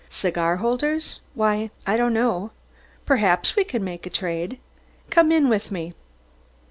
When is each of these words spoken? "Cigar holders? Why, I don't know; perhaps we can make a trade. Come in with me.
"Cigar 0.09 0.55
holders? 0.55 1.19
Why, 1.35 1.69
I 1.85 1.95
don't 1.95 2.15
know; 2.15 2.49
perhaps 3.05 3.55
we 3.55 3.63
can 3.63 3.83
make 3.83 4.07
a 4.07 4.09
trade. 4.09 4.57
Come 5.11 5.31
in 5.31 5.47
with 5.47 5.69
me. 5.69 5.93